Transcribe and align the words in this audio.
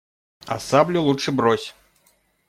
А 0.47 0.57
саблю 0.59 1.01
лучше 1.03 1.31
брось. 1.31 1.73